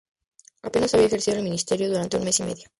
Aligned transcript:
Apenas 0.63 0.95
había 0.95 1.05
ejercido 1.05 1.37
el 1.37 1.43
ministerio 1.43 1.87
durante 1.87 2.17
un 2.17 2.23
mes 2.23 2.39
y 2.39 2.43
medio. 2.43 2.67